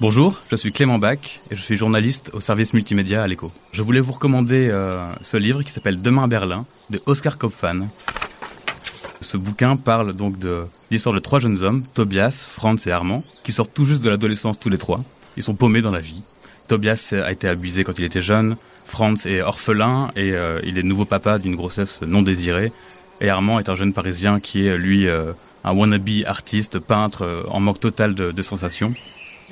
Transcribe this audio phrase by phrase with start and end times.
[0.00, 3.52] Bonjour, je suis Clément Bach et je suis journaliste au service multimédia à l'Echo.
[3.70, 7.88] Je voulais vous recommander euh, ce livre qui s'appelle Demain à Berlin de Oscar Kopfan.
[9.20, 13.52] Ce bouquin parle donc de l'histoire de trois jeunes hommes, Tobias, Franz et Armand, qui
[13.52, 14.98] sortent tout juste de l'adolescence tous les trois.
[15.36, 16.22] Ils sont paumés dans la vie.
[16.66, 20.82] Tobias a été abusé quand il était jeune, Franz est orphelin et euh, il est
[20.82, 22.72] nouveau papa d'une grossesse non désirée.
[23.20, 25.32] Et Armand est un jeune parisien qui est lui euh,
[25.62, 28.92] un wannabe artiste, peintre en manque total de, de sensations.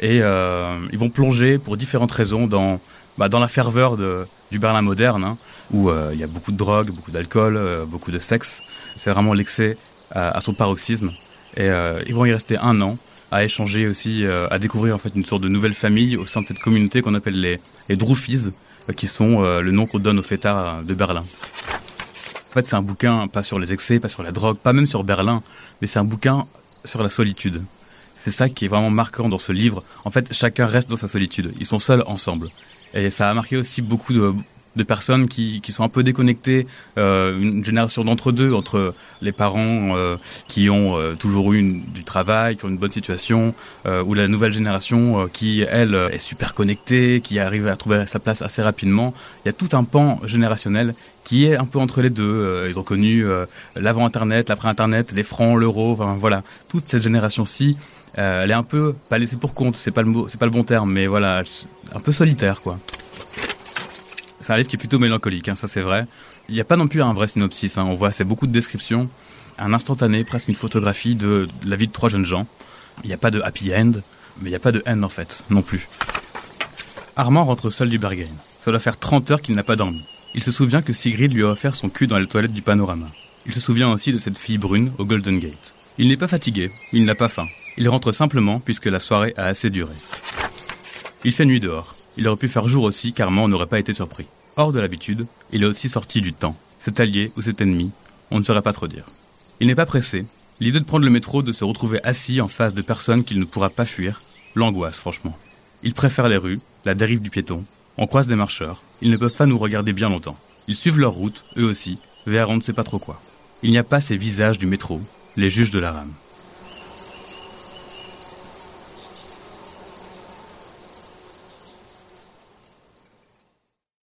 [0.00, 2.80] Et euh, ils vont plonger pour différentes raisons dans,
[3.18, 5.38] bah, dans la ferveur de, du Berlin moderne, hein,
[5.70, 8.62] où euh, il y a beaucoup de drogue, beaucoup d'alcool, euh, beaucoup de sexe.
[8.96, 9.76] C'est vraiment l'excès
[10.10, 11.10] à, son paroxysme.
[11.56, 11.68] Et
[12.06, 12.98] ils vont y rester un an
[13.30, 16.46] à échanger aussi, à découvrir en fait une sorte de nouvelle famille au sein de
[16.46, 18.50] cette communauté qu'on appelle les, les Drufis,
[18.94, 21.22] qui sont le nom qu'on donne aux fêtards de Berlin.
[21.22, 24.86] En fait, c'est un bouquin pas sur les excès, pas sur la drogue, pas même
[24.86, 25.42] sur Berlin,
[25.80, 26.44] mais c'est un bouquin
[26.84, 27.62] sur la solitude.
[28.24, 29.82] C'est ça qui est vraiment marquant dans ce livre.
[30.04, 31.52] En fait, chacun reste dans sa solitude.
[31.58, 32.46] Ils sont seuls ensemble.
[32.94, 34.32] Et ça a marqué aussi beaucoup de,
[34.76, 39.96] de personnes qui, qui sont un peu déconnectées, euh, une génération d'entre-deux, entre les parents
[39.96, 43.56] euh, qui ont euh, toujours eu du travail, qui ont une bonne situation,
[43.86, 48.06] euh, ou la nouvelle génération euh, qui, elle, est super connectée, qui arrive à trouver
[48.06, 49.14] sa place assez rapidement.
[49.44, 52.24] Il y a tout un pan générationnel qui est un peu entre les deux.
[52.24, 56.86] Euh, ils ont connu euh, l'avant Internet, l'après Internet, les francs, l'euro, enfin voilà, toute
[56.88, 60.38] cette génération-ci euh, elle est un peu pas laissée pour compte, c'est pas le c'est
[60.38, 61.42] pas le bon terme, mais voilà,
[61.92, 62.78] un peu solitaire quoi.
[64.40, 66.06] C'est un livre qui est plutôt mélancolique, hein, ça c'est vrai.
[66.48, 68.52] Il n'y a pas non plus un vrai synopsis, hein, on voit c'est beaucoup de
[68.52, 69.08] descriptions,
[69.58, 72.46] un instantané, presque une photographie de, de la vie de trois jeunes gens.
[73.04, 73.92] Il n'y a pas de happy end,
[74.40, 75.88] mais il n'y a pas de end en fait, non plus.
[77.16, 78.32] Armand rentre seul du Berghain.
[78.60, 80.06] Ça doit faire 30 heures qu'il n'a pas dormi.
[80.34, 83.06] Il se souvient que Sigrid lui a offert son cul dans les toilettes du panorama.
[83.44, 85.74] Il se souvient aussi de cette fille brune au Golden Gate.
[85.98, 87.46] Il n'est pas fatigué, il n'a pas faim.
[87.76, 89.94] Il rentre simplement puisque la soirée a assez duré.
[91.24, 91.96] Il fait nuit dehors.
[92.16, 94.26] Il aurait pu faire jour aussi car Armand n'aurait pas été surpris.
[94.56, 96.56] Hors de l'habitude, il est aussi sorti du temps.
[96.78, 97.92] Cet allié ou cet ennemi,
[98.30, 99.04] on ne saurait pas trop dire.
[99.60, 100.24] Il n'est pas pressé.
[100.60, 103.44] L'idée de prendre le métro, de se retrouver assis en face de personnes qu'il ne
[103.44, 104.20] pourra pas fuir,
[104.54, 105.36] l'angoisse franchement.
[105.82, 107.64] Il préfère les rues, la dérive du piéton.
[107.98, 108.82] On croise des marcheurs.
[109.00, 110.36] Ils ne peuvent pas nous regarder bien longtemps.
[110.68, 113.20] Ils suivent leur route, eux aussi, vers on ne sait pas trop quoi.
[113.62, 115.00] Il n'y a pas ces visages du métro,
[115.36, 116.12] les juges de la rame.